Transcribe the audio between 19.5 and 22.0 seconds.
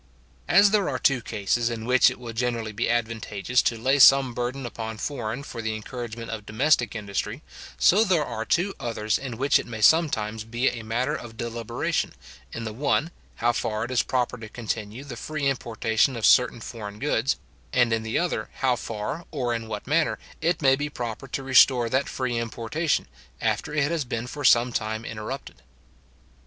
in what manner, it may be proper to restore